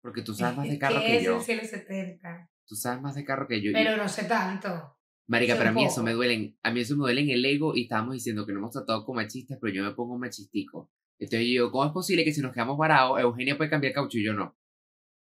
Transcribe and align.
Porque 0.00 0.22
tú 0.22 0.34
sabes 0.34 0.56
más 0.56 0.68
de 0.68 0.78
carro 0.78 1.00
que 1.00 1.16
es 1.18 1.24
yo. 1.24 1.36
el 1.36 1.42
cielo 1.42 1.62
70? 1.64 2.50
Tú 2.66 2.74
sabes 2.74 3.00
más 3.00 3.14
de 3.14 3.24
carro 3.24 3.46
que 3.48 3.62
yo. 3.62 3.72
Pero 3.72 3.96
no 3.96 4.08
sé 4.08 4.24
tanto. 4.24 4.96
Marica, 5.26 5.56
pero 5.56 5.70
a 5.70 5.72
mí 5.72 5.84
eso 5.84 6.02
me 6.02 6.12
duele, 6.12 6.56
a 6.62 6.70
mí 6.70 6.80
eso 6.80 6.96
me 6.96 7.02
duele 7.02 7.20
en 7.20 7.30
el 7.30 7.44
ego 7.44 7.74
y 7.74 7.82
estábamos 7.82 8.14
diciendo 8.14 8.46
que 8.46 8.52
no 8.52 8.60
hemos 8.60 8.72
tratado 8.72 9.04
con 9.04 9.16
machistas, 9.16 9.58
pero 9.60 9.74
yo 9.74 9.82
me 9.84 9.92
pongo 9.92 10.18
machistico. 10.18 10.90
Entonces 11.18 11.40
yo 11.40 11.50
digo, 11.50 11.70
¿cómo 11.70 11.84
es 11.84 11.92
posible 11.92 12.24
que 12.24 12.32
si 12.32 12.40
nos 12.40 12.52
quedamos 12.52 12.78
varados, 12.78 13.20
Eugenia 13.20 13.56
puede 13.56 13.68
cambiar 13.68 13.92
caucho 13.92 14.16
y 14.18 14.24
yo 14.24 14.32
no? 14.32 14.56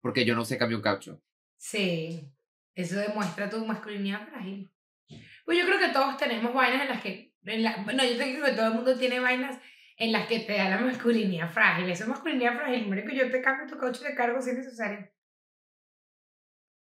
Porque 0.01 0.23
yo 0.23 0.35
no 0.35 0.45
sé 0.45 0.57
cambiar 0.59 0.77
un 0.77 0.83
caucho. 0.83 1.23
Sí, 1.57 2.31
eso 2.75 2.99
demuestra 2.99 3.49
tu 3.49 3.65
masculinidad 3.65 4.27
frágil. 4.27 4.69
Pues 5.45 5.57
yo 5.57 5.65
creo 5.65 5.79
que 5.79 5.93
todos 5.93 6.17
tenemos 6.17 6.53
vainas 6.53 6.81
en 6.83 6.89
las 6.89 7.01
que, 7.01 7.33
en 7.43 7.63
la, 7.63 7.83
bueno, 7.83 8.03
yo 8.03 8.15
creo 8.15 8.45
que 8.45 8.51
todo 8.51 8.67
el 8.67 8.73
mundo 8.73 8.95
tiene 8.97 9.19
vainas 9.19 9.59
en 9.97 10.11
las 10.11 10.27
que 10.27 10.39
te 10.39 10.53
da 10.57 10.69
la 10.69 10.79
masculinidad 10.79 11.49
frágil. 11.51 11.89
Eso 11.89 12.03
es 12.03 12.09
masculinidad 12.09 12.55
frágil, 12.55 12.87
marico, 12.87 13.09
yo 13.13 13.29
te 13.31 13.41
cambio 13.41 13.67
tu 13.67 13.77
caucho 13.79 14.03
de 14.03 14.13
cargo 14.15 14.41
si 14.41 14.49
es 14.51 14.57
necesario. 14.57 15.09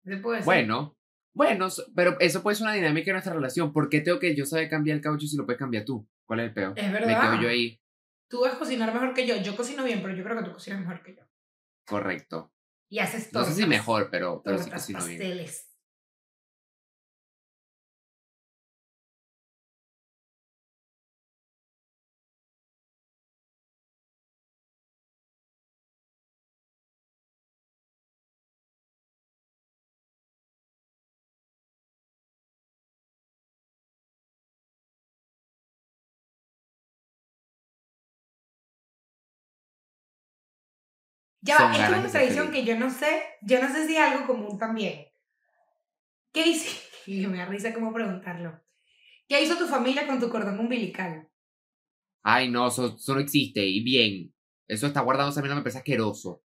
¿Se 0.05 0.17
puede 0.19 0.39
ser? 0.39 0.45
Bueno, 0.45 0.97
bueno, 1.35 1.69
pero 1.95 2.17
eso 2.21 2.43
puede 2.43 2.57
ser 2.57 2.65
una 2.67 2.75
dinámica 2.75 3.07
de 3.07 3.13
nuestra 3.13 3.35
relación. 3.35 3.73
¿Por 3.73 3.89
qué 3.89 4.01
tengo 4.01 4.19
que 4.19 4.35
yo 4.35 4.45
saber 4.47 4.69
cambiar 4.69 4.97
el 4.97 5.03
caucho 5.03 5.27
si 5.27 5.37
lo 5.37 5.45
puedes 5.45 5.59
cambiar 5.59 5.85
tú? 5.85 6.09
¿Cuál 6.27 6.41
es 6.41 6.47
el 6.47 6.55
peor? 6.55 6.73
Es 6.77 6.87
Me 6.87 6.93
verdad. 6.93 7.21
quedo 7.33 7.43
yo 7.43 7.49
ahí. 7.49 7.81
Tú 8.29 8.41
vas 8.43 8.55
a 8.55 8.59
cocinar 8.59 8.93
mejor 8.93 9.15
que 9.15 9.27
yo. 9.27 9.37
Yo 9.37 9.57
cocino 9.57 9.85
bien, 9.85 10.03
pero 10.03 10.15
yo 10.15 10.23
creo 10.25 10.37
que 10.39 10.45
tú 10.45 10.53
cocinas 10.53 10.81
mejor 10.81 11.03
que 11.03 11.17
yo. 11.17 11.23
Correcto. 11.87 12.53
Y 12.91 12.99
haces 12.99 13.33
No 13.33 13.41
tortas. 13.41 13.55
sé 13.55 13.63
si 13.63 13.69
mejor, 13.69 14.09
pero, 14.11 14.43
pero 14.43 14.59
sí 14.59 14.71
cocino 14.71 15.05
bien. 15.05 15.47
Ya 41.41 41.57
va, 41.57 41.73
esto 41.73 41.95
es 41.95 42.01
una 42.01 42.09
tradición 42.11 42.51
que 42.51 42.65
yo 42.65 42.77
no 42.77 42.91
sé, 42.91 43.23
yo 43.43 43.63
no 43.63 43.73
sé 43.73 43.87
si 43.87 43.97
es 43.97 44.01
algo 44.01 44.27
común 44.27 44.59
también. 44.59 45.07
¿Qué 46.33 46.47
hice? 46.47 46.69
Y 47.07 47.27
me 47.27 47.39
da 47.39 47.47
risa 47.47 47.73
cómo 47.73 47.91
preguntarlo. 47.91 48.61
¿Qué 49.27 49.43
hizo 49.43 49.57
tu 49.57 49.67
familia 49.67 50.07
con 50.07 50.21
tu 50.21 50.29
cordón 50.29 50.61
umbilical? 50.61 51.27
Ay, 52.23 52.51
no, 52.51 52.69
eso, 52.69 52.97
eso 52.97 53.15
no 53.15 53.21
existe. 53.21 53.65
Y 53.65 53.83
bien. 53.83 54.35
Eso 54.67 54.87
está 54.87 55.01
guardado, 55.01 55.31
no 55.31 55.55
me 55.55 55.63
parece 55.63 55.79
asqueroso. 55.79 56.43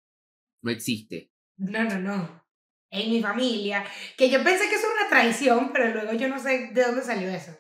No 0.61 0.71
existe. 0.71 1.33
No, 1.57 1.83
no, 1.85 1.99
no. 1.99 2.45
En 2.91 3.11
mi 3.11 3.23
familia, 3.23 3.85
que 4.19 4.29
yo 4.29 4.45
pensé 4.45 4.69
que 4.69 4.75
eso 4.75 4.87
era 4.87 5.01
una 5.01 5.09
tradición, 5.09 5.71
pero 5.73 5.95
luego 5.95 6.13
yo 6.13 6.29
no 6.29 6.39
sé 6.39 6.71
de 6.73 6.83
dónde 6.83 7.03
salió 7.03 7.31
eso. 7.31 7.57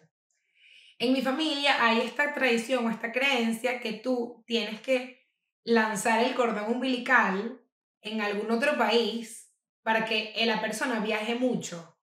En 0.98 1.14
mi 1.14 1.22
familia 1.22 1.82
hay 1.82 2.00
esta 2.00 2.34
tradición 2.34 2.86
o 2.86 2.90
esta 2.90 3.10
creencia 3.10 3.80
que 3.80 3.94
tú 3.94 4.44
tienes 4.46 4.82
que 4.82 5.19
lanzar 5.64 6.22
el 6.24 6.34
cordón 6.34 6.70
umbilical 6.72 7.60
en 8.02 8.20
algún 8.20 8.50
otro 8.50 8.76
país 8.78 9.52
para 9.82 10.04
que 10.04 10.32
la 10.46 10.60
persona 10.60 11.00
viaje 11.00 11.34
mucho. 11.34 11.96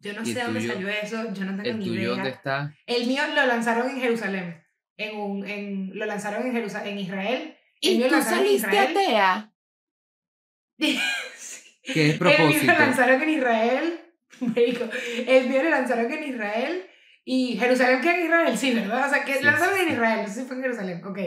Yo 0.00 0.12
no 0.12 0.22
¿Y 0.22 0.32
sé 0.32 0.42
dónde 0.42 0.60
tuyo? 0.60 0.72
salió 0.74 0.88
eso, 0.88 1.32
yo 1.32 1.44
no 1.44 1.56
tengo 1.56 1.62
¿El 1.68 1.78
ni 1.78 1.84
tuyo 1.86 2.00
idea. 2.00 2.08
dónde 2.10 2.30
está? 2.30 2.74
El 2.86 3.06
mío 3.06 3.22
lo 3.34 3.46
lanzaron 3.46 3.90
en 3.90 4.00
Jerusalén. 4.00 4.64
En 4.96 5.16
un, 5.16 5.46
en, 5.46 5.90
lo 5.98 6.06
lanzaron 6.06 6.46
en, 6.46 6.52
Jerusa- 6.52 6.84
en 6.86 6.98
Israel. 6.98 7.56
El 7.80 7.96
mío 7.98 8.06
lo 8.06 8.12
lanzaron 8.12 8.46
en 8.46 8.52
Israel. 8.52 8.88
atea? 8.96 9.52
Sí. 10.78 11.00
¿Qué 11.82 12.10
es 12.10 12.20
El 12.20 12.20
mío 12.20 12.36
propósito? 12.36 12.72
lo 12.72 12.78
lanzaron 12.78 13.22
en 13.22 13.30
Israel. 13.30 14.00
Marico, 14.40 14.84
el 15.26 15.48
mío 15.48 15.62
lo 15.64 15.70
lanzaron 15.70 16.12
en 16.12 16.22
Israel. 16.24 16.87
Y 17.30 17.58
Jerusalén 17.58 18.00
queda 18.00 18.16
en 18.16 18.24
Israel, 18.24 18.56
sí, 18.56 18.74
¿verdad? 18.74 19.06
O 19.06 19.10
sea, 19.10 19.22
que 19.22 19.34
Sí, 19.34 19.44
lanzaron 19.44 19.74
sí, 19.76 19.82
en. 19.82 19.92
Israel, 19.92 20.20
no 20.22 20.28
sé 20.28 20.40
si 20.40 20.46
fue 20.46 20.56
en 20.56 20.62
Jerusalén, 20.62 21.04
ok. 21.04 21.18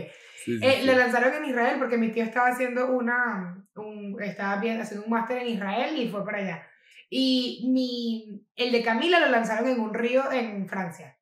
Sí, 0.44 0.60
Eh. 0.60 0.82
Lo 0.84 0.96
lanzaron 0.96 1.32
en 1.36 1.46
Israel 1.46 1.76
porque 1.78 2.00
mi 2.00 2.10
tío 2.12 2.24
estaba 2.24 2.48
haciendo 2.48 2.88
una, 2.92 3.64
un, 3.76 4.18
estaba 4.20 4.60
bien, 4.60 4.82
haciendo 4.82 5.06
un 5.06 5.12
máster 5.12 5.38
en 5.44 5.50
Israel 5.50 5.96
y 5.96 6.10
fue 6.10 6.26
para 6.26 6.40
allá. 6.40 6.68
Y 7.08 7.70
mi, 7.72 8.42
el 8.56 8.72
de 8.72 8.82
Camila 8.82 9.20
lo 9.20 9.30
lanzaron 9.30 9.70
en 9.70 9.80
un 9.80 9.94
río 9.94 10.32
en 10.32 10.68
Francia. 10.68 11.20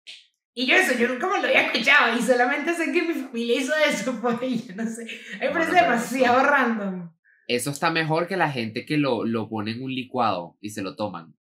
Y 0.53 0.65
yo 0.65 0.75
eso, 0.77 0.97
yo 0.97 1.09
nunca 1.09 1.27
me 1.27 1.41
lo 1.41 1.47
había 1.49 1.63
escuchado 1.63 2.17
y 2.17 2.21
solamente 2.21 2.73
sé 2.73 2.93
que 2.93 3.01
mi 3.01 3.13
familia 3.15 3.59
hizo 3.59 3.73
eso, 3.85 4.17
pues, 4.21 4.37
y 4.43 4.65
yo 4.65 4.75
no 4.75 4.85
sé. 4.89 5.03
Me 5.03 5.37
Bueno, 5.49 5.53
parece 5.55 5.71
pero 5.71 5.83
demasiado 5.89 6.43
random. 6.43 7.11
Eso 7.47 7.71
está 7.71 7.91
mejor 7.91 8.27
que 8.27 8.37
la 8.37 8.49
gente 8.49 8.85
que 8.85 8.95
lo, 8.97 9.25
lo 9.25 9.49
pone 9.49 9.71
en 9.71 9.83
un 9.83 9.93
licuado 9.93 10.57
y 10.61 10.69
se 10.69 10.81
lo 10.83 10.95
toman. 10.95 11.35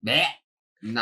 ¿Ve? 0.00 0.24
No. 0.80 1.00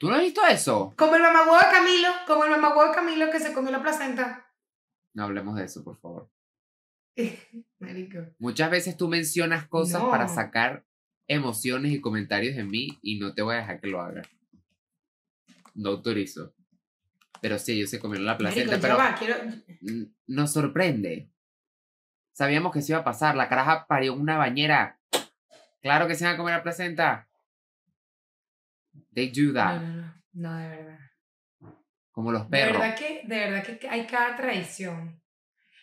¿Tú 0.00 0.08
no 0.08 0.14
has 0.16 0.22
visto 0.22 0.40
eso? 0.46 0.94
Como 0.96 1.14
el 1.14 1.20
mamagüevo 1.22 1.58
de 1.58 1.66
Camilo, 1.70 2.08
como 2.26 2.44
el 2.44 2.50
mamagüevo 2.50 2.88
de 2.88 2.94
Camilo 2.94 3.30
que 3.30 3.38
se 3.38 3.52
comió 3.52 3.70
la 3.70 3.82
placenta. 3.82 4.50
No 5.12 5.24
hablemos 5.24 5.56
de 5.56 5.64
eso, 5.64 5.84
por 5.84 6.00
favor. 6.00 6.30
Marico. 7.78 8.20
Muchas 8.38 8.70
veces 8.70 8.96
tú 8.96 9.08
mencionas 9.08 9.68
cosas 9.68 10.00
No. 10.02 10.10
para 10.10 10.26
sacar 10.26 10.86
emociones 11.28 11.92
y 11.92 12.00
comentarios 12.00 12.56
de 12.56 12.64
mí 12.64 12.98
y 13.02 13.18
no 13.18 13.34
te 13.34 13.42
voy 13.42 13.56
a 13.56 13.58
dejar 13.58 13.78
que 13.80 13.88
lo 13.88 14.00
haga. 14.00 14.22
No 15.74 15.90
autorizo. 15.90 16.54
Pero 17.42 17.58
sí, 17.58 17.72
ellos 17.72 17.90
se 17.90 18.00
comieron 18.00 18.24
la 18.26 18.38
placenta, 18.38 18.78
Marico, 18.78 18.82
pero 18.82 18.96
va, 18.96 19.14
quiero... 19.14 19.36
nos 20.28 20.50
sorprende. 20.52 21.30
Sabíamos 22.32 22.72
que 22.72 22.80
se 22.80 22.92
iba 22.92 23.00
a 23.00 23.04
pasar. 23.04 23.36
La 23.36 23.50
caraja 23.50 23.86
parió 23.86 24.14
en 24.14 24.20
una 24.20 24.38
bañera. 24.38 24.98
Claro 25.82 26.06
que 26.08 26.14
se 26.14 26.24
van 26.24 26.34
a 26.34 26.36
comer 26.38 26.54
la 26.54 26.62
placenta. 26.62 27.29
They 29.14 29.30
do 29.30 29.52
No, 29.52 29.54
that. 29.54 29.80
no, 29.80 29.92
no, 29.96 30.14
no, 30.32 30.56
de 30.56 30.68
verdad. 30.68 30.98
Como 32.12 32.32
los 32.32 32.42
De 32.42 32.50
perros. 32.50 32.82
verdad 32.82 32.96
que, 32.98 33.22
de 33.24 33.36
verdad 33.38 33.78
que 33.78 33.88
hay 33.88 34.06
cada 34.06 34.36
tradición. 34.36 35.22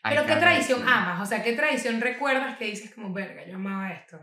Hay 0.03 0.16
Pero 0.16 0.28
¿qué 0.28 0.35
tradición 0.35 0.79
tradición. 0.79 1.00
amas? 1.00 1.22
O 1.22 1.25
sea, 1.25 1.44
¿qué 1.44 1.53
tradición 1.53 2.01
recuerdas 2.01 2.57
que 2.57 2.66
dices 2.66 2.94
como, 2.94 3.13
verga, 3.13 3.46
yo 3.47 3.56
amaba 3.56 3.91
esto? 3.91 4.19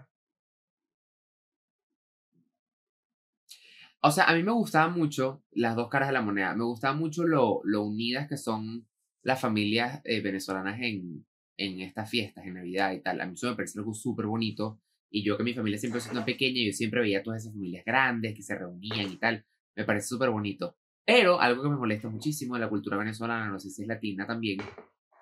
O 4.02 4.10
sea, 4.10 4.24
a 4.24 4.34
mí 4.34 4.42
me 4.42 4.52
gustaban 4.52 4.92
mucho 4.98 5.42
las 5.52 5.76
dos 5.76 5.88
caras 5.88 6.08
de 6.08 6.12
la 6.14 6.20
moneda. 6.22 6.54
Me 6.54 6.64
gustaba 6.64 6.94
mucho 6.94 7.24
lo, 7.24 7.60
lo 7.64 7.82
unidas 7.84 8.28
que 8.28 8.36
son 8.36 8.86
las 9.22 9.40
familias 9.40 10.00
eh, 10.04 10.20
venezolanas 10.20 10.78
en, 10.80 11.26
en 11.56 11.80
estas 11.80 12.10
fiestas, 12.10 12.44
en 12.46 12.54
Navidad 12.54 12.92
y 12.92 13.00
tal. 13.00 13.20
A 13.20 13.26
mí 13.26 13.32
eso 13.34 13.48
me 13.48 13.56
parece 13.56 13.78
algo 13.78 13.94
súper 13.94 14.26
bonito. 14.26 14.80
Y 15.16 15.22
yo 15.22 15.36
que 15.36 15.44
mi 15.44 15.54
familia 15.54 15.78
siempre 15.78 16.00
siendo 16.00 16.24
pequeña, 16.24 16.60
yo 16.66 16.72
siempre 16.72 17.00
veía 17.00 17.22
todas 17.22 17.42
esas 17.42 17.54
familias 17.54 17.84
grandes 17.86 18.34
que 18.34 18.42
se 18.42 18.56
reunían 18.58 19.12
y 19.12 19.16
tal. 19.16 19.44
Me 19.76 19.84
parece 19.84 20.08
súper 20.08 20.30
bonito. 20.30 20.76
Pero 21.06 21.40
algo 21.40 21.62
que 21.62 21.68
me 21.68 21.76
molesta 21.76 22.08
muchísimo 22.08 22.54
de 22.54 22.60
la 22.62 22.68
cultura 22.68 22.96
venezolana, 22.96 23.48
no 23.48 23.60
sé 23.60 23.70
si 23.70 23.82
es 23.82 23.88
latina 23.88 24.26
también, 24.26 24.58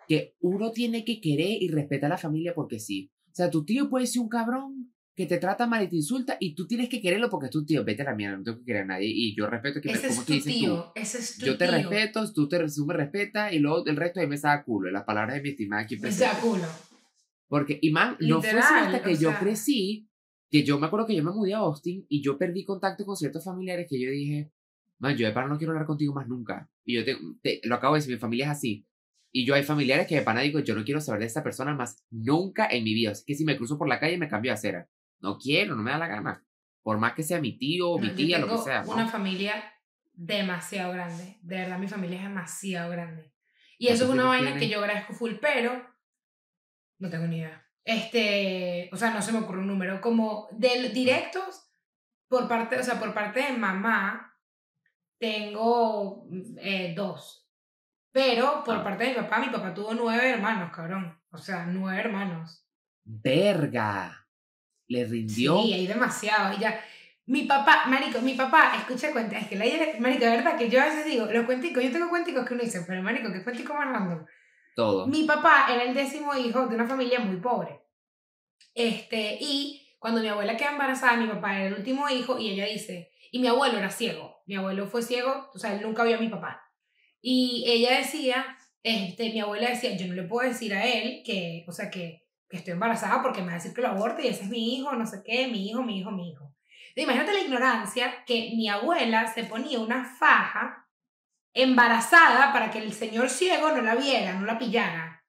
que 0.09 0.35
uno 0.41 0.71
tiene 0.71 1.05
que 1.05 1.21
querer 1.21 1.61
y 1.63 1.69
respetar 1.69 2.07
a 2.07 2.15
la 2.15 2.19
familia 2.19 2.55
porque 2.55 2.79
sí. 2.79 3.13
O 3.27 3.35
sea, 3.35 3.51
tu 3.51 3.67
tío 3.67 3.91
puede 3.91 4.07
ser 4.07 4.23
un 4.23 4.31
cabrón 4.31 4.95
que 5.15 5.27
te 5.27 5.37
trata 5.37 5.67
mal 5.67 5.85
y 5.85 5.89
te 5.89 5.97
insulta 5.97 6.39
y 6.41 6.55
tú 6.55 6.67
tienes 6.67 6.89
que 6.89 7.03
quererlo 7.03 7.29
porque 7.29 7.47
es 7.47 7.53
tu 7.53 7.63
tío. 7.67 7.85
Vete 7.85 8.01
a 8.01 8.07
la 8.07 8.15
mierda, 8.15 8.39
no 8.39 8.45
tengo 8.45 8.59
que 8.61 8.65
querer 8.65 8.83
a 8.85 8.87
nadie. 8.87 9.09
Y 9.13 9.37
yo 9.37 9.47
respeto 9.47 9.83
que 9.83 9.91
Ese 9.93 10.09
como 10.09 10.21
es 10.21 10.27
tu 10.27 10.33
dices 10.33 10.55
tú. 10.55 10.59
tío, 10.59 10.93
ese 10.95 11.19
es 11.19 11.37
tu 11.39 11.45
Yo 11.47 11.59
te 11.59 11.67
tío. 11.67 11.75
respeto, 11.77 12.33
tú, 12.33 12.49
te, 12.49 12.59
tú 12.75 12.87
me 12.87 12.95
respetas 12.95 13.53
y 13.53 13.59
luego 13.59 13.85
el 13.85 13.97
resto 13.97 14.21
de 14.21 14.27
me 14.27 14.39
saca 14.39 14.65
culo. 14.65 14.91
Las 14.91 15.05
palabras 15.05 15.37
de 15.37 15.43
mi 15.43 15.51
estimada 15.51 15.83
aquí 15.83 15.97
presente. 15.97 16.25
sea, 16.33 16.41
culo. 16.41 16.65
Porque, 17.53 17.79
y 17.83 17.91
man, 17.91 18.17
no 18.19 18.41
fue 18.41 18.51
Literal, 18.55 18.87
hasta 18.87 19.03
que 19.03 19.15
yo 19.17 19.29
sea. 19.29 19.39
crecí, 19.39 20.09
que 20.51 20.65
yo 20.65 20.79
me 20.79 20.87
acuerdo 20.87 21.07
que 21.07 21.15
yo 21.15 21.23
me 21.23 21.33
mudé 21.33 21.53
a 21.53 21.59
Austin 21.59 22.07
y 22.09 22.23
yo 22.23 22.39
perdí 22.39 22.65
contacto 22.65 23.05
con 23.05 23.15
ciertos 23.15 23.45
familiares 23.45 23.87
que 23.91 24.01
yo 24.01 24.11
dije, 24.11 24.51
man, 24.99 25.15
yo 25.19 25.27
de 25.27 25.35
pana 25.35 25.49
no 25.49 25.59
quiero 25.59 25.73
hablar 25.75 25.87
contigo 25.87 26.15
más 26.15 26.27
nunca. 26.27 26.71
Y 26.83 26.95
yo 26.95 27.05
te, 27.05 27.15
te- 27.43 27.61
lo 27.65 27.75
acabo 27.75 27.93
de 27.95 27.99
decir, 27.99 28.15
mi 28.15 28.19
familia 28.19 28.47
es 28.47 28.53
así. 28.53 28.87
Y 29.33 29.45
yo 29.45 29.55
hay 29.55 29.65
familiares 29.65 30.07
que 30.07 30.15
de 30.15 30.23
pana 30.23 30.41
digo, 30.41 30.61
yo 30.61 30.75
no 30.75 30.83
quiero 30.83 31.03
saber 31.03 31.21
de 31.21 31.27
esa 31.27 31.43
persona 31.43 31.75
más 31.75 32.03
nunca 32.11 32.67
en 32.71 32.85
mi 32.85 32.95
vida. 32.95 33.11
Así 33.11 33.23
que 33.27 33.35
si 33.35 33.45
me 33.45 33.59
cruzo 33.59 33.77
por 33.77 33.87
la 33.87 34.01
calle 34.01 34.17
me 34.17 34.29
cambio 34.29 34.49
de 34.51 34.55
acera. 34.55 34.89
No 35.21 35.37
quiero, 35.37 35.77
no 35.77 35.83
me 35.83 35.91
da 35.91 35.99
la 35.99 36.09
gana. 36.09 36.47
Por 36.83 36.97
más 36.99 37.13
que 37.13 37.23
sea 37.23 37.39
mi 37.39 37.59
tío 37.59 37.97
No, 37.97 37.99
mi 37.99 38.15
tía, 38.15 38.39
lo 38.39 38.47
que 38.47 38.53
tengo 38.53 38.65
sea. 38.65 38.83
¿no? 38.83 38.93
Una 38.93 39.09
familia 39.09 39.63
demasiado 40.15 40.93
grande. 40.95 41.37
De 41.43 41.57
verdad, 41.57 41.79
mi 41.79 41.89
familia 41.89 42.17
es 42.17 42.23
demasiado 42.25 42.91
grande. 42.91 43.31
Y 43.79 43.87
¿Cuántos 43.89 44.05
eso 44.05 44.13
es 44.13 44.19
una 44.19 44.29
vaina 44.29 44.53
que 44.53 44.59
tienes? 44.61 44.75
yo 44.77 44.81
agradezco 44.81 45.13
full, 45.15 45.33
pero 45.41 45.92
no 47.03 47.11
tengo 47.11 47.27
ni 47.27 47.39
idea. 47.39 47.67
Este, 47.85 48.89
o 48.93 48.97
sea, 48.97 49.11
no 49.11 49.21
se 49.21 49.33
me 49.33 49.41
ocurre 49.41 49.59
un 49.59 49.67
número. 49.67 50.01
Como 50.01 50.49
de 50.53 50.89
directos, 50.91 51.69
por 52.29 52.49
parte, 52.49 52.79
o 52.79 52.83
sea, 52.83 52.99
por 53.01 53.13
parte 53.13 53.43
de 53.43 53.53
mamá, 53.53 54.39
tengo 55.19 56.27
eh, 56.59 56.95
dos. 56.97 57.49
Pero 58.13 58.63
por 58.65 58.77
Ah. 58.77 58.85
parte 58.85 59.05
de 59.05 59.11
mi 59.11 59.17
papá, 59.17 59.41
mi 59.41 59.49
papá 59.49 59.75
tuvo 59.75 59.95
nueve 59.95 60.31
hermanos, 60.31 60.71
cabrón. 60.73 61.21
O 61.31 61.39
sea, 61.39 61.67
nueve 61.67 62.01
hermanos. 62.01 62.65
Verga. 63.05 64.27
Le 64.89 65.05
rindió. 65.05 65.61
Sí, 65.63 65.73
hay 65.73 65.87
demasiado. 65.87 66.55
Y 66.55 66.61
ya. 66.61 66.81
Mi 67.27 67.45
papá, 67.45 67.85
marico, 67.87 68.21
mi 68.21 68.35
papá, 68.35 68.75
escucha 68.77 69.13
cuenta, 69.13 69.39
es 69.39 69.47
que 69.49 69.57
la 69.57 69.65
marico, 70.01 70.25
de 70.25 70.31
verdad 70.31 70.59
que 70.59 70.69
yo 70.69 70.83
a 70.83 70.87
veces 70.87 71.07
digo, 71.07 71.27
los 71.27 71.47
cuenticos, 71.47 71.83
yo 71.83 71.93
tengo 71.93 72.09
cuenticos 72.09 72.45
que 72.45 72.55
uno 72.55 72.65
dice, 72.65 72.83
pero 72.87 73.01
marico, 73.01 73.33
¿qué 73.33 73.45
cuentico 73.45 73.75
más 73.75 73.89
random? 73.93 74.27
Mi 75.07 75.25
papá 75.25 75.67
era 75.71 75.85
el 75.85 75.95
décimo 75.95 76.35
hijo 76.35 76.67
de 76.67 76.75
una 76.75 76.87
familia 76.87 77.21
muy 77.21 77.37
pobre. 77.37 77.81
Este, 78.75 79.39
y 79.41 79.83
cuando 79.99 80.21
mi 80.21 80.29
abuela 80.29 80.57
queda 80.57 80.73
embarazada, 80.73 81.17
mi 81.17 81.27
papá 81.27 81.57
era 81.57 81.67
el 81.67 81.75
último 81.75 82.09
hijo 82.09 82.39
y 82.39 82.51
ella 82.51 82.67
dice, 82.67 83.13
y 83.31 83.39
mi 83.39 83.49
abuelo 83.49 83.79
era 83.79 83.91
ciego, 83.91 84.43
mi 84.47 84.57
abuelo 84.57 84.87
fue 84.87 85.03
ciego, 85.03 85.51
o 85.55 85.59
sea, 85.59 85.75
él 85.75 85.83
nunca 85.83 86.05
vio 86.05 86.17
a 86.17 86.21
mi 86.21 86.29
papá. 86.29 86.63
Y 87.21 87.65
ella 87.67 87.99
decía, 87.99 88.59
este, 88.83 89.31
mi 89.31 89.41
abuela 89.41 89.71
decía, 89.71 89.97
yo 89.97 90.07
no 90.07 90.15
le 90.15 90.25
puedo 90.25 90.49
decir 90.49 90.75
a 90.75 90.85
él 90.87 91.23
que, 91.25 91.65
o 91.69 91.73
sea, 91.73 91.91
que, 91.91 92.27
que 92.49 92.57
estoy 92.57 92.73
embarazada 92.73 93.23
porque 93.23 93.41
me 93.41 93.49
va 93.49 93.53
a 93.53 93.57
decir 93.57 93.73
que 93.73 93.83
lo 93.83 93.89
aborte 93.89 94.23
y 94.23 94.29
ese 94.29 94.45
es 94.45 94.49
mi 94.51 94.75
hijo, 94.75 94.93
no 94.93 95.07
sé 95.07 95.23
qué, 95.25 95.49
mi 95.49 95.69
hijo, 95.69 95.83
mi 95.83 95.99
hijo, 95.99 96.11
mi 96.11 96.31
hijo. 96.31 96.53
Imagínate 96.95 97.33
la 97.33 97.41
ignorancia 97.41 98.25
que 98.27 98.53
mi 98.55 98.69
abuela 98.69 99.33
se 99.33 99.45
ponía 99.45 99.81
una 99.81 100.05
faja 100.05 100.82
embarazada 101.55 102.53
para 102.53 102.71
que 102.71 102.79
el 102.79 102.93
señor 102.93 103.29
ciego 103.29 103.73
no 103.73 103.83
la 103.83 103.95
viera, 103.95 104.35
no 104.35 104.47
la 104.47 104.59
pillara. 104.59 105.25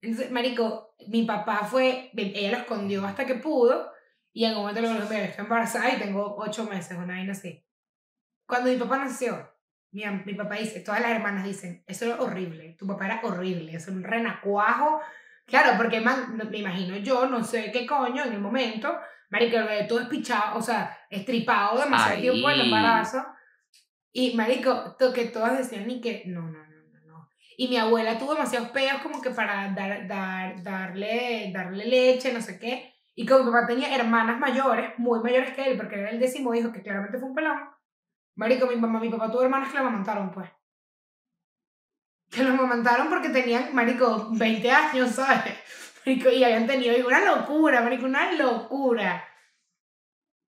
Entonces, 0.00 0.30
marico, 0.30 0.94
mi 1.08 1.22
papá 1.22 1.64
fue, 1.64 2.10
ella 2.14 2.50
lo 2.50 2.58
escondió 2.58 3.06
hasta 3.06 3.24
que 3.24 3.36
pudo 3.36 3.92
y 4.32 4.44
en 4.44 4.52
un 4.52 4.58
momento 4.58 4.80
le 4.80 4.88
dijo, 4.88 5.08
mira, 5.08 5.24
estoy 5.24 5.44
embarazada 5.44 5.92
y 5.92 5.98
tengo 5.98 6.36
ocho 6.38 6.64
meses, 6.64 6.96
una 6.96 7.14
vaina 7.14 7.32
así. 7.32 7.64
Cuando 8.46 8.70
mi 8.70 8.76
papá 8.76 8.98
nació, 8.98 9.50
mi, 9.92 10.04
mi 10.24 10.34
papá 10.34 10.56
dice, 10.56 10.80
todas 10.80 11.00
las 11.00 11.10
hermanas 11.10 11.44
dicen, 11.44 11.84
eso 11.86 12.06
era 12.06 12.20
horrible, 12.20 12.74
tu 12.78 12.86
papá 12.86 13.06
era 13.06 13.20
horrible, 13.22 13.74
es 13.74 13.86
un 13.88 14.02
renacuajo. 14.02 15.00
Claro, 15.46 15.76
porque 15.76 16.00
me 16.00 16.58
imagino 16.58 16.96
yo, 16.96 17.26
no 17.26 17.44
sé 17.44 17.70
qué 17.72 17.86
coño, 17.86 18.24
en 18.24 18.32
el 18.32 18.40
momento, 18.40 18.98
marico, 19.30 19.56
todo 19.88 20.00
espichado, 20.00 20.58
o 20.58 20.62
sea, 20.62 20.98
estripado 21.10 21.78
demasiado 21.78 22.20
tiempo 22.20 22.50
en 22.50 22.60
el 22.60 22.66
embarazo. 22.66 23.24
Y, 24.12 24.34
marico, 24.34 24.96
que 25.14 25.24
todas 25.26 25.58
decían 25.58 25.86
ni 25.86 26.00
que, 26.00 26.24
no, 26.26 26.42
no, 26.42 26.66
no, 26.66 26.82
no, 26.92 27.00
no. 27.06 27.28
Y 27.56 27.68
mi 27.68 27.78
abuela 27.78 28.18
tuvo 28.18 28.34
demasiados 28.34 28.68
peos 28.68 29.00
como 29.02 29.22
que 29.22 29.30
para 29.30 29.72
dar, 29.72 30.06
dar, 30.06 30.62
darle, 30.62 31.50
darle 31.52 31.86
leche, 31.86 32.32
no 32.32 32.42
sé 32.42 32.58
qué. 32.58 32.92
Y 33.14 33.26
como 33.26 33.44
mi 33.44 33.52
papá 33.52 33.66
tenía 33.66 33.94
hermanas 33.94 34.38
mayores, 34.38 34.98
muy 34.98 35.20
mayores 35.20 35.54
que 35.54 35.64
él, 35.64 35.76
porque 35.78 35.98
era 35.98 36.10
el 36.10 36.20
décimo 36.20 36.54
hijo, 36.54 36.72
que 36.72 36.82
claramente 36.82 37.18
fue 37.18 37.28
un 37.28 37.34
pelón. 37.34 37.58
Marico, 38.34 38.66
mi 38.66 38.76
mamá, 38.76 39.00
mi 39.00 39.10
papá 39.10 39.30
tuvo 39.30 39.42
hermanas 39.42 39.68
que 39.68 39.74
la 39.74 39.80
amamantaron, 39.80 40.30
pues. 40.30 40.50
Que 42.30 42.42
lo 42.42 42.50
amamantaron 42.50 43.08
porque 43.08 43.30
tenían, 43.30 43.74
marico, 43.74 44.28
20 44.32 44.70
años, 44.70 45.10
¿sabes? 45.10 45.54
Marico, 46.04 46.30
y 46.30 46.44
habían 46.44 46.66
tenido 46.66 47.06
una 47.06 47.24
locura, 47.24 47.80
marico, 47.80 48.06
una 48.06 48.32
locura. 48.32 49.26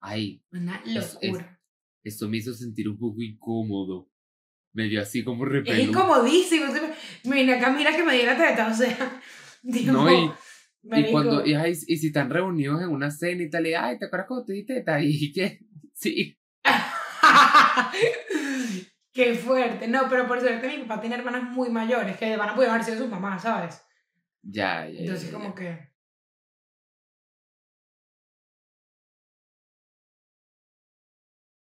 Ay. 0.01 0.43
Una 0.51 0.81
locura. 0.85 1.60
Esto 2.03 2.29
me 2.29 2.39
hizo 2.39 2.55
sentir 2.55 2.89
un 2.89 2.99
poco 2.99 3.21
incómodo. 3.21 4.09
Medio 4.73 5.03
así 5.03 5.25
como 5.25 5.45
repelú. 5.45 5.81
Es 5.81 5.89
incomodísimo. 5.89 6.67
Mira, 7.25 7.57
acá 7.57 7.73
mira 7.73 7.95
que 7.95 8.05
me 8.05 8.15
diera 8.15 8.37
teta, 8.37 8.69
o 8.69 8.75
sea. 8.75 9.21
Digo, 9.63 9.93
no, 9.93 10.11
y, 10.11 10.31
y 10.83 11.11
cuando, 11.11 11.45
y, 11.45 11.55
y, 11.55 11.75
si 11.75 12.07
están 12.07 12.31
reunidos 12.31 12.81
en 12.81 12.89
una 12.89 13.11
cena 13.11 13.43
y 13.43 13.51
tal, 13.51 13.67
y 13.67 13.75
ay, 13.75 13.99
¿te 13.99 14.07
acuerdas 14.07 14.29
cuando 14.29 14.47
te 14.47 14.55
di 14.55 14.65
teta? 14.65 14.99
Y 15.03 15.33
que, 15.33 15.61
sí. 15.93 16.39
Qué 19.13 19.35
fuerte. 19.35 19.89
No, 19.89 20.09
pero 20.09 20.27
por 20.27 20.41
suerte 20.41 20.69
mi 20.69 20.85
papá 20.85 21.01
tiene 21.01 21.17
hermanas 21.17 21.43
muy 21.43 21.69
mayores 21.69 22.17
que 22.17 22.37
van 22.37 22.51
a 22.51 22.55
poder 22.55 22.71
haber 22.71 22.85
sido 22.85 22.99
sus 22.99 23.09
mamás, 23.09 23.43
¿sabes? 23.43 23.83
Ya, 24.43 24.89
ya. 24.89 25.01
Entonces, 25.01 25.31
como 25.31 25.55
que. 25.55 25.90